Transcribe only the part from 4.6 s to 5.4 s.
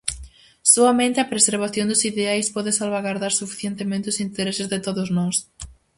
de todos nós.